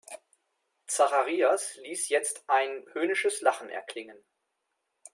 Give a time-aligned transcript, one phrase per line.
[0.87, 4.17] Zacharias ließ jetzt ein höhnisches Lachen erklingen.